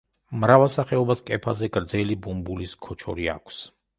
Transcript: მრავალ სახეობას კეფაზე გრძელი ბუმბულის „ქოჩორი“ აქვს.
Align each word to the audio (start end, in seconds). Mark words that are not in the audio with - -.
მრავალ 0.43 0.71
სახეობას 0.75 1.21
კეფაზე 1.27 1.69
გრძელი 1.77 2.17
ბუმბულის 2.23 2.75
„ქოჩორი“ 2.87 3.29
აქვს. 3.37 3.63